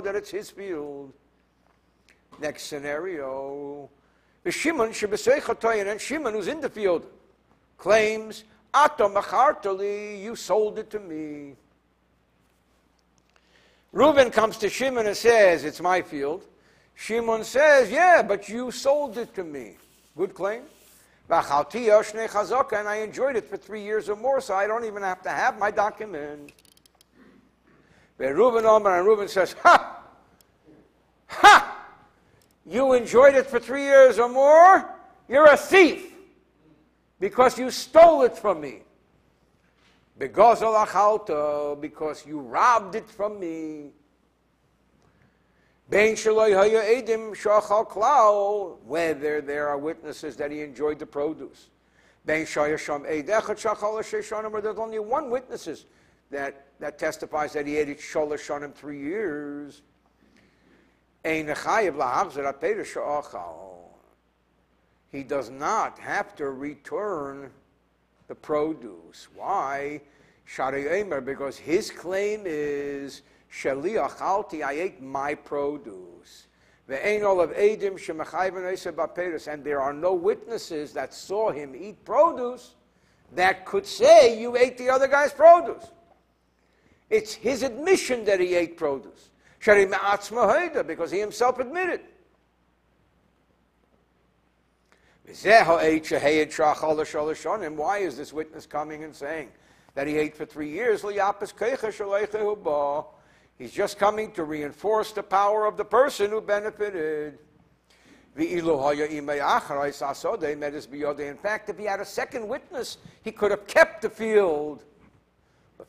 that 0.00 0.14
it's 0.16 0.30
his 0.30 0.50
field. 0.50 1.12
Next 2.40 2.64
scenario. 2.64 3.88
Shimon 4.48 4.92
and 5.88 6.00
Shimon, 6.00 6.32
who's 6.34 6.48
in 6.48 6.60
the 6.60 6.68
field, 6.68 7.06
claims, 7.78 8.44
Ato 8.74 9.08
machartali, 9.08 10.22
you 10.22 10.34
sold 10.34 10.78
it 10.78 10.90
to 10.90 10.98
me. 10.98 11.54
Reuben 13.92 14.30
comes 14.30 14.56
to 14.58 14.68
Shimon 14.70 15.06
and 15.06 15.16
says, 15.16 15.64
It's 15.64 15.80
my 15.80 16.02
field. 16.02 16.44
Shimon 16.94 17.44
says, 17.44 17.90
Yeah, 17.90 18.22
but 18.22 18.48
you 18.48 18.70
sold 18.70 19.18
it 19.18 19.34
to 19.34 19.44
me. 19.44 19.76
Good 20.16 20.34
claim. 20.34 20.62
And 21.28 22.88
I 22.88 22.96
enjoyed 23.02 23.36
it 23.36 23.48
for 23.48 23.56
three 23.56 23.82
years 23.82 24.08
or 24.08 24.16
more, 24.16 24.40
so 24.40 24.54
I 24.54 24.66
don't 24.66 24.84
even 24.84 25.02
have 25.02 25.22
to 25.22 25.30
have 25.30 25.58
my 25.58 25.70
document. 25.70 26.52
Reuben 28.18 28.64
Omer 28.66 28.98
and 28.98 29.06
Reuben 29.06 29.28
says, 29.28 29.54
Ha! 29.62 30.02
Ha! 31.28 31.86
You 32.66 32.92
enjoyed 32.92 33.34
it 33.34 33.46
for 33.46 33.58
three 33.58 33.84
years 33.84 34.18
or 34.18 34.28
more? 34.28 34.88
You're 35.28 35.50
a 35.50 35.56
thief 35.56 36.12
because 37.18 37.58
you 37.58 37.70
stole 37.70 38.22
it 38.22 38.36
from 38.36 38.60
me. 38.60 38.82
Because 40.18 40.62
all 40.62 40.76
to 41.18 41.76
because 41.80 42.26
you 42.26 42.40
robbed 42.40 42.94
it 42.94 43.08
from 43.08 43.40
me. 43.40 43.92
Bain 45.88 46.14
Shalaihaya 46.14 47.02
Aidim 47.02 47.34
Shah 47.34 47.60
Klao, 47.60 48.76
whether 48.84 49.40
there 49.40 49.68
are 49.68 49.78
witnesses 49.78 50.36
that 50.36 50.50
he 50.50 50.60
enjoyed 50.60 50.98
the 50.98 51.06
produce. 51.06 51.70
There's 52.24 52.56
only 52.56 52.76
one 54.98 55.30
witnesses 55.30 55.86
that, 56.30 56.66
that 56.78 56.98
testifies 56.98 57.52
that 57.52 57.66
he 57.66 57.76
ate 57.76 57.88
it 57.88 57.98
sholashonim 57.98 58.72
three 58.74 59.00
years. 59.00 59.82
He 61.24 61.42
does 65.22 65.50
not 65.50 65.98
have 65.98 66.34
to 66.36 66.50
return 66.50 67.50
the 68.32 68.36
produce. 68.36 69.28
Why? 69.34 70.00
Because 71.24 71.58
his 71.58 71.90
claim 71.90 72.44
is 72.46 73.20
Shaliach 73.52 74.22
alti, 74.22 74.62
I 74.62 74.72
ate 74.72 75.02
my 75.02 75.34
produce. 75.34 76.46
And 76.88 77.22
there 79.64 79.80
are 79.82 79.92
no 79.92 80.14
witnesses 80.14 80.92
that 80.94 81.12
saw 81.12 81.50
him 81.50 81.74
eat 81.76 82.02
produce 82.06 82.74
that 83.34 83.66
could 83.66 83.86
say 83.86 84.40
you 84.40 84.56
ate 84.56 84.78
the 84.78 84.88
other 84.88 85.08
guy's 85.08 85.34
produce. 85.34 85.90
It's 87.10 87.34
his 87.34 87.62
admission 87.62 88.24
that 88.24 88.40
he 88.40 88.54
ate 88.54 88.78
produce. 88.78 89.28
Because 89.60 91.10
he 91.10 91.20
himself 91.20 91.58
admitted. 91.58 92.00
Why 97.76 97.98
is 97.98 98.16
this 98.16 98.32
witness 98.32 98.66
coming 98.66 99.04
and 99.04 99.14
saying 99.14 99.48
that 99.94 100.06
he 100.06 100.16
ate 100.18 100.36
for 100.36 100.44
three 100.44 100.70
years? 100.70 101.04
He's 103.58 103.72
just 103.72 103.98
coming 103.98 104.32
to 104.32 104.44
reinforce 104.44 105.12
the 105.12 105.22
power 105.22 105.66
of 105.66 105.76
the 105.76 105.84
person 105.84 106.30
who 106.30 106.40
benefited. 106.40 107.38
In 108.34 108.64
fact, 111.36 111.68
if 111.68 111.78
he 111.78 111.84
had 111.84 112.00
a 112.00 112.04
second 112.04 112.48
witness, 112.48 112.96
he 113.22 113.30
could 113.30 113.50
have 113.50 113.66
kept 113.66 114.02
the 114.02 114.08
field. 114.10 114.84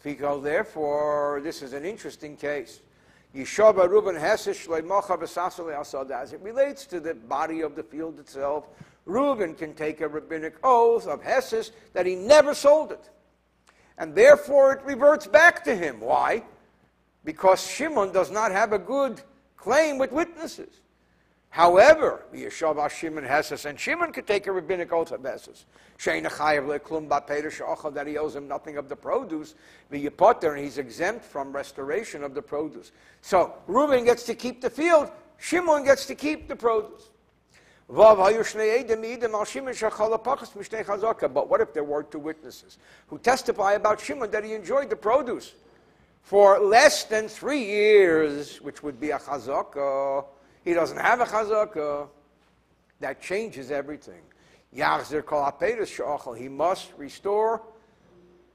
Therefore, 0.03 1.39
this 1.43 1.61
is 1.61 1.73
an 1.73 1.85
interesting 1.85 2.35
case. 2.35 2.81
As 6.11 6.33
it 6.33 6.41
relates 6.41 6.85
to 6.85 6.99
the 6.99 7.15
body 7.15 7.61
of 7.61 7.75
the 7.75 7.83
field 7.83 8.19
itself, 8.19 8.67
Reuben 9.05 9.55
can 9.55 9.73
take 9.73 10.01
a 10.01 10.07
rabbinic 10.07 10.55
oath 10.63 11.07
of 11.07 11.23
Hesses 11.23 11.71
that 11.93 12.05
he 12.05 12.15
never 12.15 12.53
sold 12.53 12.91
it. 12.91 13.09
And 13.97 14.13
therefore 14.15 14.73
it 14.73 14.83
reverts 14.85 15.27
back 15.27 15.63
to 15.65 15.75
him. 15.75 15.99
Why? 15.99 16.43
because 17.25 17.65
Shimon 17.65 18.11
does 18.11 18.31
not 18.31 18.51
have 18.51 18.73
a 18.73 18.79
good 18.79 19.21
claim 19.55 19.97
with 19.97 20.11
witnesses. 20.11 20.81
However, 21.53 22.25
Yeshua 22.33 22.89
Shimon 22.89 23.23
Hesses, 23.23 23.65
and 23.65 23.79
Shimon 23.79 24.11
could 24.11 24.25
take 24.25 24.47
a 24.47 24.51
rabbinic 24.51 24.91
oath 24.91 25.11
of 25.11 25.23
Hesses. 25.23 25.65
that 25.99 28.05
he 28.07 28.17
owes 28.17 28.35
him 28.35 28.47
nothing 28.47 28.77
of 28.77 28.89
the 28.89 28.95
produce. 28.95 29.53
V'yipoter, 29.91 30.55
and 30.55 30.63
he's 30.63 30.79
exempt 30.79 31.23
from 31.23 31.51
restoration 31.51 32.23
of 32.23 32.33
the 32.33 32.41
produce. 32.41 32.91
So 33.21 33.53
Reuben 33.67 34.03
gets 34.03 34.23
to 34.23 34.33
keep 34.33 34.61
the 34.61 34.69
field, 34.71 35.11
Shimon 35.37 35.83
gets 35.83 36.07
to 36.07 36.15
keep 36.15 36.47
the 36.47 36.55
produce. 36.55 37.11
But 37.87 38.17
what 38.17 38.33
if 41.61 41.71
there 41.71 41.83
were 41.83 42.01
two 42.01 42.17
witnesses 42.17 42.79
who 43.05 43.19
testify 43.19 43.73
about 43.73 44.01
Shimon 44.01 44.31
that 44.31 44.43
he 44.43 44.53
enjoyed 44.53 44.89
the 44.89 44.95
produce? 44.95 45.53
for 46.23 46.57
less 46.57 47.03
than 47.03 47.27
three 47.27 47.65
years, 47.65 48.61
which 48.61 48.81
would 48.81 48.97
be 48.97 49.11
a 49.11 49.19
chazakah. 49.19 50.23
He 50.63 50.73
doesn't 50.73 50.97
have 50.97 51.21
a 51.21 51.25
chazakah. 51.25 52.07
That 52.99 53.21
changes 53.21 53.71
everything. 53.71 54.21
He 54.71 54.81
must 56.49 56.93
restore 56.97 57.61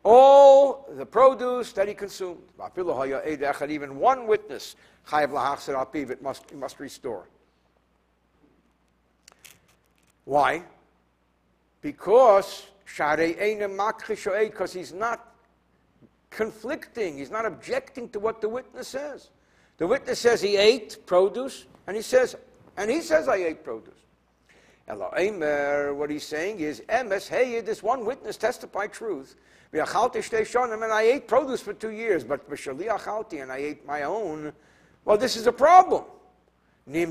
all 0.05 0.89
the 0.97 1.07
produce 1.07 1.73
that 1.73 1.87
he 1.87 1.95
consumed. 1.95 2.43
Even 3.69 3.99
one 3.99 4.27
witness, 4.27 4.77
it 5.13 6.23
must, 6.23 6.51
he 6.51 6.57
must 6.57 6.81
restore. 6.81 7.29
Why? 10.25 10.63
Because 11.81 12.67
because 14.49 14.73
he's 14.73 14.93
not 14.93 15.35
conflicting. 16.31 17.19
He's 17.19 17.31
not 17.31 17.47
objecting 17.47 18.09
to 18.11 18.19
what 18.19 18.41
the 18.41 18.49
witness 18.49 18.89
says. 18.89 19.31
The 19.79 19.87
witness 19.87 20.19
says 20.19 20.41
he 20.41 20.57
ate 20.57 20.99
produce, 21.07 21.67
and 21.89 21.97
he 21.97 22.03
says, 22.03 22.37
and 22.77 22.91
he 22.91 23.01
says 23.01 23.29
I 23.29 23.37
ate 23.37 23.65
produce. 23.65 23.95
Emer, 25.19 25.95
What 25.95 26.11
he's 26.11 26.27
saying 26.27 26.61
is, 26.61 26.83
Emes, 26.91 27.27
hey, 27.27 27.63
this 27.63 27.83
one 27.83 28.05
witness 28.05 28.37
testified 28.37 28.93
truth. 28.93 29.37
And 29.73 29.83
I 29.83 31.03
ate 31.03 31.27
produce 31.27 31.63
for 31.63 31.73
two 31.73 31.91
years, 31.91 32.25
but 32.25 32.47
and 32.47 33.51
I 33.51 33.57
ate 33.57 33.87
my 33.87 34.03
own. 34.03 34.53
Well, 35.07 35.17
this 35.17 35.35
is 35.35 35.47
a 35.47 35.53
problem. 35.53 36.05
He 36.87 37.07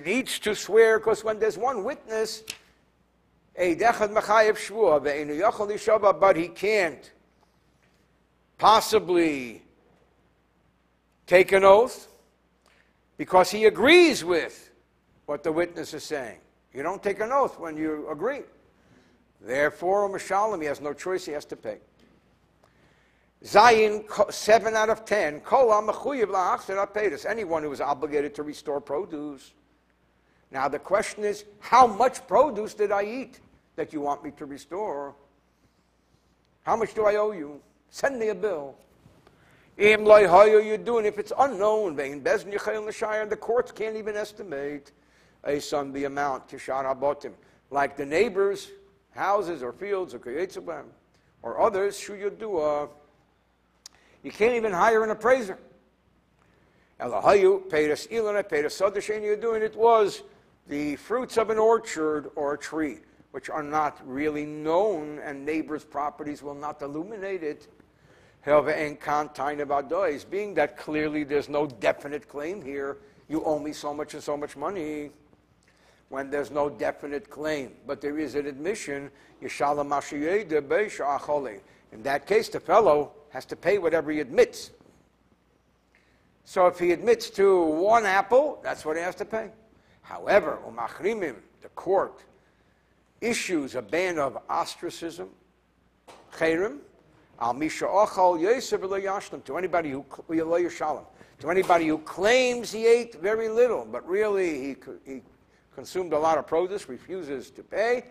needs 0.00 0.38
to 0.38 0.54
swear 0.54 0.98
because 0.98 1.22
when 1.22 1.38
there's 1.38 1.58
one 1.58 1.84
witness, 1.84 2.42
but 6.20 6.36
he 6.36 6.48
can't 6.48 7.12
possibly 8.56 9.62
take 11.26 11.52
an 11.52 11.64
oath 11.64 12.08
because 13.18 13.50
he 13.50 13.66
agrees 13.66 14.24
with 14.24 14.70
what 15.26 15.42
the 15.42 15.52
witness 15.52 15.92
is 15.92 16.04
saying. 16.04 16.38
You 16.72 16.82
don't 16.82 17.02
take 17.02 17.20
an 17.20 17.30
oath 17.32 17.58
when 17.58 17.76
you 17.76 18.08
agree. 18.08 18.42
Therefore, 19.40 20.08
Mashalim, 20.08 20.62
he 20.62 20.66
has 20.66 20.80
no 20.80 20.94
choice, 20.94 21.26
he 21.26 21.32
has 21.32 21.44
to 21.46 21.56
pay. 21.56 21.78
Zayin, 23.44 24.32
seven 24.32 24.74
out 24.74 24.88
of 24.90 25.04
ten. 25.04 25.42
Anyone 27.28 27.62
who 27.62 27.72
is 27.72 27.80
obligated 27.80 28.34
to 28.34 28.42
restore 28.42 28.80
produce. 28.80 29.52
Now 30.50 30.66
the 30.66 30.78
question 30.78 31.24
is, 31.24 31.44
how 31.60 31.86
much 31.86 32.26
produce 32.26 32.74
did 32.74 32.90
I 32.90 33.04
eat 33.04 33.40
that 33.76 33.92
you 33.92 34.00
want 34.00 34.24
me 34.24 34.30
to 34.32 34.46
restore? 34.46 35.14
How 36.62 36.74
much 36.76 36.94
do 36.94 37.04
I 37.06 37.16
owe 37.16 37.32
you? 37.32 37.60
Send 37.90 38.18
me 38.18 38.28
a 38.28 38.34
bill. 38.34 38.74
Im 39.78 40.04
you 40.04 40.76
doing 40.76 41.04
if 41.04 41.18
it's 41.18 41.32
unknown, 41.38 41.94
the 43.28 43.36
courts 43.36 43.70
can't 43.70 43.96
even 43.96 44.16
estimate 44.16 44.90
a 45.44 45.60
the 45.92 46.02
amount 46.04 46.48
Like 47.70 47.96
the 47.96 48.04
neighbors' 48.04 48.72
houses 49.12 49.62
or 49.62 49.72
fields 49.72 50.14
or 50.14 50.18
or 51.42 51.60
others. 51.60 52.08
You 52.08 52.32
can't 54.32 54.54
even 54.54 54.72
hire 54.72 55.04
an 55.04 55.10
appraiser. 55.10 55.60
Elahayu 57.00 57.70
paid 57.70 57.92
us 57.92 58.08
ilana, 58.08 58.48
us 58.64 58.74
you're 59.22 59.36
doing 59.36 59.62
it 59.62 59.76
was 59.76 60.24
the 60.66 60.96
fruits 60.96 61.36
of 61.36 61.50
an 61.50 61.58
orchard 61.58 62.32
or 62.34 62.54
a 62.54 62.58
tree, 62.58 62.98
which 63.30 63.48
are 63.48 63.62
not 63.62 64.00
really 64.04 64.44
known, 64.44 65.20
and 65.20 65.46
neighbors' 65.46 65.84
properties 65.84 66.42
will 66.42 66.56
not 66.56 66.82
illuminate 66.82 67.44
it. 67.44 67.68
Being 68.44 68.96
that 70.54 70.76
clearly 70.76 71.24
there's 71.24 71.48
no 71.48 71.66
definite 71.66 72.28
claim 72.28 72.62
here, 72.62 72.98
you 73.28 73.44
owe 73.44 73.58
me 73.58 73.72
so 73.72 73.92
much 73.92 74.14
and 74.14 74.22
so 74.22 74.36
much 74.36 74.56
money 74.56 75.10
when 76.08 76.30
there's 76.30 76.50
no 76.50 76.70
definite 76.70 77.28
claim. 77.28 77.72
But 77.86 78.00
there 78.00 78.18
is 78.18 78.34
an 78.34 78.46
admission, 78.46 79.10
in 79.40 79.48
that 82.02 82.26
case, 82.26 82.48
the 82.48 82.60
fellow 82.60 83.12
has 83.30 83.44
to 83.44 83.56
pay 83.56 83.78
whatever 83.78 84.10
he 84.10 84.20
admits. 84.20 84.70
So 86.44 86.66
if 86.66 86.78
he 86.78 86.92
admits 86.92 87.28
to 87.30 87.62
one 87.62 88.06
apple, 88.06 88.60
that's 88.62 88.84
what 88.84 88.96
he 88.96 89.02
has 89.02 89.14
to 89.16 89.24
pay. 89.24 89.50
However, 90.02 90.58
umachrimim, 90.66 91.36
the 91.60 91.68
court, 91.70 92.24
issues 93.20 93.74
a 93.74 93.82
ban 93.82 94.18
of 94.18 94.38
ostracism, 94.48 95.28
cherim, 96.32 96.78
al 97.40 97.54
misha 97.54 97.84
ochal 97.84 98.38
yashem 98.38 99.44
to 99.44 99.56
anybody 99.56 99.90
who 99.90 100.04
to 101.40 101.50
anybody 101.50 101.86
who 101.86 101.98
claims 101.98 102.72
he 102.72 102.86
ate 102.86 103.14
very 103.20 103.48
little, 103.48 103.86
but 103.90 104.06
really 104.08 104.60
he, 104.60 104.76
he 105.06 105.20
consumed 105.74 106.12
a 106.12 106.18
lot 106.18 106.36
of 106.36 106.46
produce, 106.46 106.88
refuses 106.88 107.50
to 107.50 107.62
pay. 107.62 108.04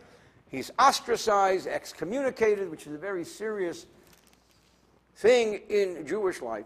He's 0.49 0.71
ostracized, 0.79 1.67
excommunicated, 1.67 2.71
which 2.71 2.87
is 2.87 2.93
a 2.93 2.97
very 2.97 3.25
serious 3.25 3.85
thing 5.17 5.61
in 5.69 6.07
Jewish 6.07 6.41
life. 6.41 6.65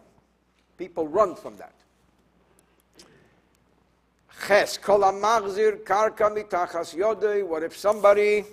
People 0.78 1.08
run 1.08 1.36
from 1.36 1.58
that. 1.58 1.74
Ches, 4.48 4.78
kol 4.78 5.00
amachzir 5.00 5.84
karka 5.84 6.30
mitachas 6.30 6.96
yodei. 6.96 7.46
What 7.46 7.64
if 7.64 7.76
somebody 7.76 8.46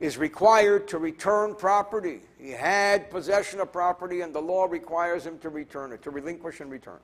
is 0.00 0.16
required 0.16 0.88
to 0.88 0.98
return 0.98 1.54
property? 1.54 2.20
He 2.38 2.50
had 2.50 3.10
possession 3.10 3.60
of 3.60 3.72
property 3.72 4.20
and 4.20 4.34
the 4.34 4.40
law 4.40 4.64
requires 4.64 5.26
him 5.26 5.38
to 5.40 5.48
return 5.48 5.92
it, 5.92 6.02
to 6.02 6.10
relinquish 6.10 6.60
and 6.60 6.70
return. 6.70 7.00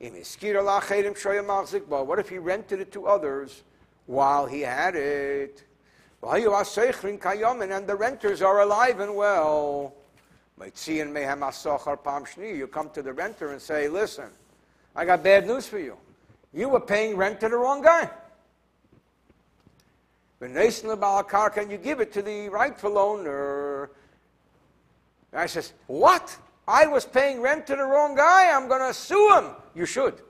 What 0.00 0.12
if 2.18 2.28
he 2.28 2.38
rented 2.38 2.80
it 2.80 2.92
to 2.92 3.06
others 3.06 3.62
while 4.06 4.46
he 4.46 4.60
had 4.60 4.96
it? 4.96 5.64
And 6.22 7.86
the 7.86 7.96
renters 7.98 8.42
are 8.42 8.60
alive 8.60 9.00
and 9.00 9.16
well. 9.16 9.94
You 10.58 10.70
come 12.66 12.90
to 12.90 13.02
the 13.02 13.12
renter 13.12 13.52
and 13.52 13.60
say, 13.60 13.88
listen, 13.88 14.30
I 14.94 15.04
got 15.04 15.22
bad 15.22 15.46
news 15.46 15.66
for 15.66 15.78
you. 15.78 15.96
You 16.52 16.68
were 16.68 16.80
paying 16.80 17.16
rent 17.16 17.40
to 17.40 17.48
the 17.48 17.56
wrong 17.56 17.82
guy. 17.82 18.10
And 20.44 21.70
you 21.70 21.78
give 21.78 22.00
it 22.00 22.12
to 22.12 22.22
the 22.22 22.48
rightful 22.48 22.98
owner. 22.98 23.90
I 25.32 25.46
says, 25.46 25.72
what? 25.86 26.36
I 26.68 26.86
was 26.86 27.04
paying 27.04 27.40
rent 27.40 27.66
to 27.66 27.76
the 27.76 27.84
wrong 27.84 28.14
guy. 28.14 28.50
I'm 28.54 28.68
going 28.68 28.80
to 28.80 28.94
sue 28.94 29.36
him. 29.36 29.56
You 29.74 29.86
should. 29.86 30.22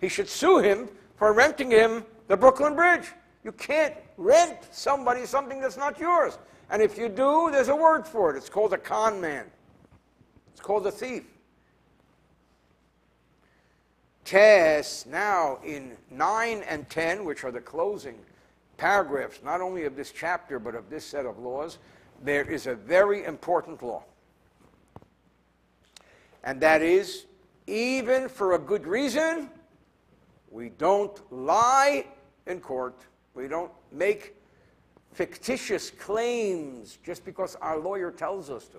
He 0.00 0.08
should 0.08 0.28
sue 0.28 0.58
him 0.58 0.88
for 1.16 1.32
renting 1.32 1.70
him 1.70 2.04
the 2.28 2.36
Brooklyn 2.36 2.74
Bridge. 2.74 3.06
You 3.44 3.52
can't 3.52 3.94
rent 4.16 4.58
somebody 4.70 5.24
something 5.26 5.60
that's 5.60 5.76
not 5.76 5.98
yours. 5.98 6.38
And 6.70 6.82
if 6.82 6.96
you 6.98 7.08
do, 7.08 7.50
there's 7.50 7.68
a 7.68 7.76
word 7.76 8.06
for 8.06 8.34
it. 8.34 8.36
It's 8.36 8.48
called 8.48 8.72
a 8.72 8.78
con 8.78 9.20
man. 9.20 9.46
It's 10.52 10.60
called 10.60 10.86
a 10.86 10.90
thief. 10.90 11.24
Test 14.24 15.06
now 15.06 15.58
in 15.64 15.96
9 16.10 16.62
and 16.68 16.88
10, 16.88 17.24
which 17.24 17.44
are 17.44 17.50
the 17.50 17.60
closing 17.60 18.18
paragraphs, 18.76 19.40
not 19.44 19.60
only 19.60 19.84
of 19.84 19.96
this 19.96 20.12
chapter, 20.12 20.58
but 20.58 20.74
of 20.74 20.90
this 20.90 21.04
set 21.04 21.26
of 21.26 21.38
laws, 21.38 21.78
there 22.22 22.48
is 22.48 22.66
a 22.66 22.74
very 22.74 23.24
important 23.24 23.82
law. 23.82 24.04
And 26.44 26.60
that 26.60 26.82
is, 26.82 27.26
even 27.66 28.28
for 28.28 28.54
a 28.54 28.58
good 28.58 28.86
reason, 28.86 29.50
we 30.50 30.70
don't 30.70 31.20
lie 31.32 32.06
in 32.46 32.60
court. 32.60 32.98
We 33.34 33.48
don't 33.48 33.70
make 33.90 34.34
fictitious 35.12 35.90
claims 35.90 36.98
just 37.04 37.24
because 37.24 37.56
our 37.56 37.78
lawyer 37.78 38.10
tells 38.10 38.50
us 38.50 38.66
to. 38.68 38.78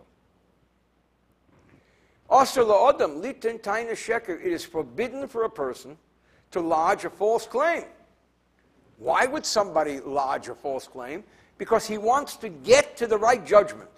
Taina 3.59 3.91
sheker. 3.91 4.43
It 4.43 4.51
is 4.51 4.65
forbidden 4.65 5.27
for 5.27 5.43
a 5.43 5.49
person 5.49 5.97
to 6.49 6.61
lodge 6.61 7.05
a 7.05 7.09
false 7.11 7.45
claim. 7.45 7.83
Why 8.97 9.27
would 9.27 9.45
somebody 9.45 9.99
lodge 9.99 10.49
a 10.49 10.55
false 10.55 10.87
claim? 10.87 11.23
Because 11.59 11.85
he 11.85 11.99
wants 11.99 12.35
to 12.37 12.49
get 12.49 12.97
to 12.97 13.05
the 13.05 13.17
right 13.17 13.45
judgment. 13.45 13.89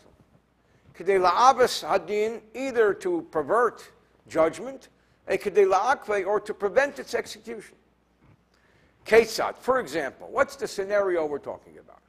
Hadin, 0.97 2.41
either 2.53 2.93
to 2.95 3.25
pervert 3.31 3.89
judgment, 4.27 4.89
or 5.27 6.39
to 6.41 6.53
prevent 6.53 6.99
its 6.99 7.13
execution. 7.15 7.75
Ketzat, 9.05 9.55
for 9.57 9.79
example, 9.79 10.27
what's 10.29 10.57
the 10.57 10.67
scenario 10.67 11.25
we're 11.25 11.39
talking 11.39 11.77
about? 11.77 12.01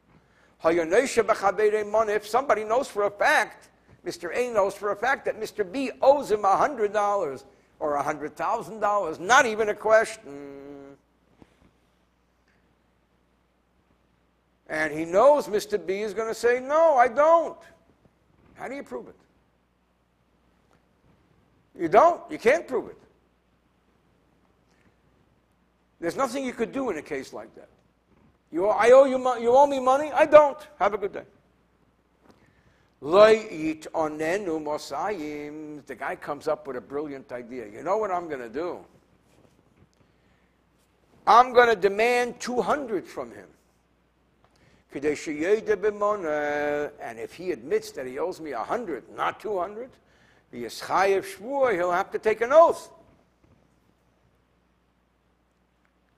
If 2.08 2.26
somebody 2.26 2.64
knows 2.64 2.88
for 2.88 3.04
a 3.04 3.10
fact 3.10 3.68
Mr. 4.07 4.35
A 4.35 4.53
knows 4.53 4.75
for 4.75 4.92
a 4.92 4.97
fact 4.97 5.25
that 5.25 5.40
Mr. 5.40 5.71
B 5.71 5.90
owes 6.01 6.31
him 6.31 6.42
$100 6.42 7.45
or 7.81 7.99
$100,000. 7.99 9.21
Not 9.21 9.47
even 9.47 9.69
a 9.69 9.75
question. 9.75 10.97
And 14.69 14.92
he 14.92 15.05
knows 15.05 15.49
Mr. 15.49 15.85
B 15.85 16.03
is 16.03 16.14
going 16.14 16.29
to 16.29 16.35
say, 16.35 16.61
No, 16.61 16.97
I 16.97 17.09
don't. 17.09 17.59
How 18.55 18.69
do 18.69 18.75
you 18.75 18.83
prove 18.83 19.09
it? 19.09 19.16
You 21.79 21.88
don't. 21.88 22.21
You 22.31 22.38
can't 22.38 22.66
prove 22.66 22.88
it. 22.88 22.99
There's 26.01 26.16
nothing 26.16 26.45
you 26.45 26.53
could 26.53 26.73
do 26.73 26.90
in 26.90 26.99
a 26.99 27.03
case 27.03 27.33
like 27.33 27.55
that. 27.55 27.69
You, 28.53 28.69
I 28.69 28.90
owe 28.90 29.05
you, 29.05 29.19
you 29.40 29.51
owe 29.51 29.66
me 29.66 29.81
money? 29.81 30.11
I 30.12 30.27
don't. 30.27 30.59
Have 30.79 30.95
a 30.95 30.99
good 30.99 31.12
day. 31.12 31.23
The 35.87 35.95
guy 35.95 36.16
comes 36.16 36.49
up 36.49 36.66
with 36.66 36.77
a 36.77 36.81
brilliant 36.81 37.31
idea. 37.31 37.69
You 37.69 37.85
know 37.85 37.99
what 37.99 38.11
I'm 38.11 38.27
going 38.27 38.40
to 38.40 38.49
do? 38.49 38.81
I'm 41.25 41.53
going 41.53 41.69
to 41.69 41.77
demand 41.77 42.40
200 42.40 43.07
from 43.07 43.31
him. 43.31 43.47
And 44.92 45.05
if 45.05 45.25
he 47.33 47.53
admits 47.53 47.92
that 47.92 48.07
he 48.07 48.19
owes 48.19 48.40
me 48.40 48.53
100, 48.53 49.05
not 49.16 49.38
200, 49.38 49.88
he'll 50.51 51.92
have 51.92 52.11
to 52.11 52.19
take 52.19 52.40
an 52.40 52.51
oath. 52.53 52.90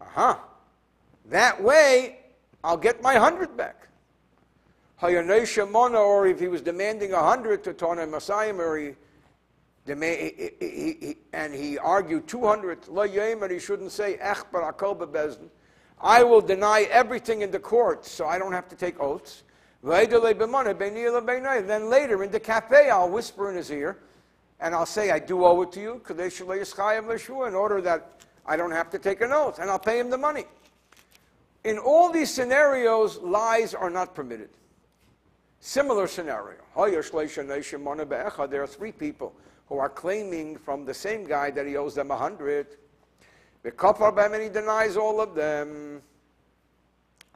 Uh-huh. 0.00 0.38
That 1.26 1.62
way, 1.62 2.20
I'll 2.64 2.78
get 2.78 3.02
my 3.02 3.12
100 3.12 3.58
back 3.58 3.88
or 5.00 6.26
if 6.26 6.40
he 6.40 6.48
was 6.48 6.60
demanding 6.60 7.12
a 7.12 7.22
hundred 7.22 7.62
to 7.64 7.72
Tona 7.72 8.08
Messiah, 8.08 8.54
or 8.54 8.76
he, 8.76 8.94
he, 9.86 10.56
he, 10.60 11.16
and 11.32 11.54
he 11.54 11.78
argued 11.78 12.26
200, 12.26 12.88
and 12.88 13.50
he 13.50 13.58
shouldn't 13.60 13.92
say, 13.92 14.18
I 16.00 16.22
will 16.22 16.40
deny 16.40 16.82
everything 16.90 17.42
in 17.42 17.50
the 17.50 17.58
court, 17.58 18.04
so 18.04 18.26
I 18.26 18.38
don't 18.38 18.52
have 18.52 18.68
to 18.68 18.76
take 18.76 18.98
oaths. 19.00 19.44
Then 19.82 20.10
later 21.90 22.24
in 22.24 22.30
the 22.32 22.40
cafe, 22.40 22.90
I'll 22.90 23.08
whisper 23.08 23.50
in 23.50 23.56
his 23.56 23.70
ear, 23.70 23.98
and 24.58 24.74
I'll 24.74 24.84
say 24.84 25.12
I 25.12 25.20
do 25.20 25.44
owe 25.44 25.62
it 25.62 25.70
to 25.72 25.80
you, 25.80 26.02
in 26.08 27.54
order 27.54 27.80
that 27.82 28.20
I 28.44 28.56
don't 28.56 28.72
have 28.72 28.90
to 28.90 28.98
take 28.98 29.20
an 29.20 29.30
oath, 29.32 29.60
and 29.60 29.70
I'll 29.70 29.78
pay 29.78 30.00
him 30.00 30.10
the 30.10 30.18
money. 30.18 30.46
In 31.62 31.78
all 31.78 32.10
these 32.10 32.32
scenarios, 32.32 33.18
lies 33.18 33.74
are 33.74 33.90
not 33.90 34.14
permitted. 34.14 34.50
Similar 35.60 36.06
scenario. 36.06 36.58
There 36.76 38.62
are 38.62 38.66
three 38.66 38.92
people 38.92 39.34
who 39.68 39.78
are 39.78 39.88
claiming 39.88 40.56
from 40.56 40.84
the 40.84 40.94
same 40.94 41.24
guy 41.24 41.50
that 41.50 41.66
he 41.66 41.76
owes 41.76 41.94
them 41.94 42.10
a 42.10 42.16
hundred. 42.16 42.76
the 43.62 43.70
And 43.70 44.42
he 44.42 44.48
denies 44.48 44.96
all 44.96 45.20
of 45.20 45.34
them. 45.34 46.02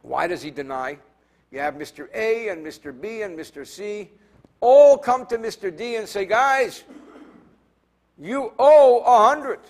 Why 0.03 0.27
does 0.27 0.43
he 0.43 0.51
deny? 0.51 0.99
You 1.51 1.59
have 1.61 1.75
Mr. 1.75 2.09
A 2.15 2.49
and 2.49 2.65
Mr. 2.65 2.99
B 2.99 3.23
and 3.23 3.39
Mr. 3.39 3.67
C 3.67 4.11
all 4.61 4.97
come 4.97 5.27
to 5.27 5.37
Mr. 5.39 5.77
D 5.77 5.97
and 5.97 6.09
say, 6.09 6.25
guys, 6.25 6.85
you 8.19 8.53
owe 8.59 9.01
a 9.01 9.29
hundred. 9.29 9.61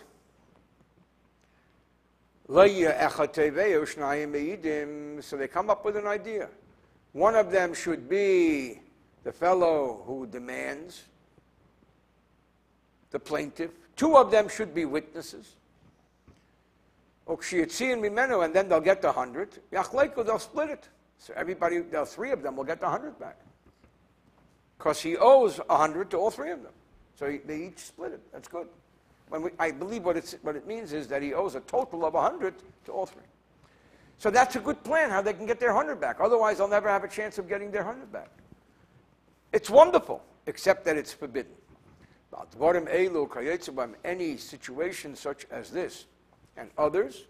So 5.23 5.37
they 5.37 5.49
come 5.49 5.71
up 5.71 5.85
with 5.85 5.97
an 5.97 6.07
idea. 6.07 6.49
One 7.13 7.35
of 7.35 7.51
them 7.51 7.75
should 7.75 8.09
be 8.09 8.81
the 9.25 9.33
fellow 9.33 10.03
who 10.07 10.27
demands, 10.27 11.05
the 13.11 13.19
plaintiff. 13.19 13.71
Two 13.97 14.17
of 14.17 14.31
them 14.31 14.49
should 14.49 14.75
be 14.75 14.85
witnesses. 14.85 15.57
And 17.29 18.55
then 18.55 18.69
they'll 18.69 18.81
get 18.81 19.03
the 19.03 19.13
hundred. 19.13 19.51
They'll 19.71 20.39
split 20.39 20.71
it. 20.71 20.89
So 21.19 21.33
everybody, 21.37 21.79
the 21.79 22.05
three 22.05 22.33
of 22.33 22.43
them 22.43 22.57
will 22.57 22.65
get 22.65 22.81
the 22.81 22.89
hundred 22.89 23.19
back. 23.19 23.39
Because 24.79 25.01
he 25.01 25.17
owes 25.17 25.61
a 25.71 25.77
hundred 25.77 26.11
to 26.11 26.17
all 26.17 26.31
three 26.31 26.51
of 26.51 26.63
them. 26.63 26.73
So 27.15 27.31
he, 27.31 27.39
they 27.39 27.67
each 27.67 27.79
split 27.79 28.13
it. 28.13 28.21
That's 28.33 28.49
good. 28.49 28.67
When 29.29 29.43
we, 29.43 29.51
I 29.59 29.71
believe 29.71 30.05
what, 30.05 30.17
what 30.43 30.57
it 30.57 30.67
means 30.67 30.93
is 30.93 31.07
that 31.09 31.23
he 31.23 31.33
owes 31.33 31.55
a 31.55 31.61
total 31.61 32.05
of 32.05 32.15
a 32.15 32.21
hundred 32.21 32.55
to 32.87 32.93
all 32.93 33.07
three. 33.07 33.23
So 34.23 34.31
that's 34.31 34.55
a 34.55 34.61
good 34.61 34.85
plan, 34.85 35.11
how 35.11 35.21
they 35.21 35.33
can 35.33 35.47
get 35.47 35.59
their 35.59 35.73
hundred 35.73 36.01
back. 36.01 36.21
Otherwise, 36.21 36.59
they'll 36.59 36.69
never 36.69 36.89
have 36.89 37.03
a 37.03 37.09
chance 37.09 37.39
of 37.39 37.49
getting 37.49 37.73
their 37.73 37.83
hundred 37.83 38.13
back. 38.13 38.31
It's 39.53 39.69
wonderful, 39.69 40.23
except 40.47 40.85
that 40.85 40.97
it's 40.97 41.13
forbidden. 41.13 41.51
Any 44.05 44.37
situation 44.37 45.17
such 45.17 45.45
as 45.51 45.71
this 45.73 46.05
and 46.57 46.71
others, 46.79 47.25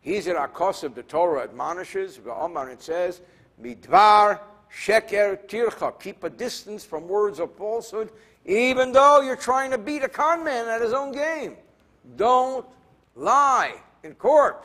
he's 0.00 0.26
in 0.26 0.34
our 0.34 0.50
of 0.82 0.96
the 0.96 1.04
Torah 1.04 1.44
admonishes, 1.44 2.18
it 2.18 2.82
says, 2.82 3.20
Midvar 3.62 4.40
sheker 4.74 5.38
tircha, 5.46 6.00
keep 6.00 6.24
a 6.24 6.30
distance 6.30 6.84
from 6.84 7.06
words 7.06 7.38
of 7.38 7.54
falsehood, 7.54 8.10
even 8.44 8.90
though 8.90 9.20
you're 9.20 9.36
trying 9.36 9.70
to 9.70 9.78
beat 9.78 10.02
a 10.02 10.08
con 10.08 10.42
man 10.42 10.66
at 10.66 10.82
his 10.82 10.92
own 10.92 11.12
game. 11.12 11.54
Don't 12.16 12.66
lie 13.14 13.76
in 14.02 14.14
court. 14.16 14.64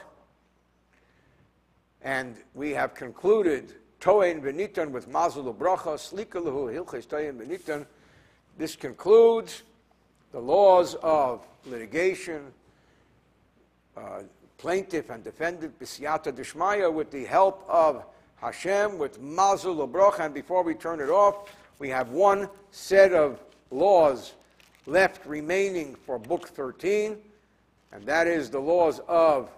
And 2.03 2.35
we 2.53 2.71
have 2.71 2.93
concluded 2.93 3.73
To'en 4.01 4.41
veNit'an 4.41 4.91
with 4.91 5.09
Mazul 5.09 5.55
Bracha, 5.55 5.95
Slikalahu 5.95 6.73
Hilches 6.73 7.07
To'en 7.07 7.39
veNit'an. 7.39 7.85
This 8.57 8.75
concludes 8.75 9.63
the 10.33 10.39
laws 10.39 10.95
of 11.01 11.47
litigation, 11.65 12.51
uh, 13.95 14.23
plaintiff 14.57 15.09
and 15.09 15.23
defendant, 15.23 15.79
Bisyata 15.79 16.33
Dishmaya, 16.33 16.91
with 16.91 17.09
the 17.09 17.23
help 17.23 17.63
of 17.69 18.03
Hashem, 18.35 18.97
with 18.97 19.21
Mazul 19.21 19.89
Bracha. 19.89 20.25
And 20.25 20.33
before 20.33 20.63
we 20.63 20.73
turn 20.73 20.99
it 20.99 21.09
off, 21.09 21.49
we 21.79 21.87
have 21.87 22.09
one 22.09 22.49
set 22.71 23.13
of 23.13 23.39
laws 23.71 24.33
left 24.85 25.25
remaining 25.25 25.95
for 25.95 26.19
Book 26.19 26.49
13, 26.49 27.17
and 27.93 28.03
that 28.05 28.27
is 28.27 28.49
the 28.49 28.59
laws 28.59 28.99
of 29.07 29.49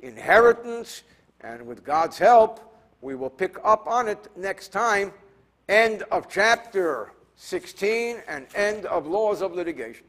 inheritance 0.00 1.02
and 1.40 1.66
with 1.66 1.84
God's 1.84 2.18
help, 2.18 2.60
we 3.00 3.14
will 3.14 3.30
pick 3.30 3.56
up 3.64 3.86
on 3.86 4.08
it 4.08 4.28
next 4.36 4.68
time. 4.68 5.12
End 5.68 6.02
of 6.10 6.28
chapter 6.28 7.12
16 7.36 8.22
and 8.26 8.46
end 8.54 8.86
of 8.86 9.06
laws 9.06 9.42
of 9.42 9.52
litigation. 9.52 10.04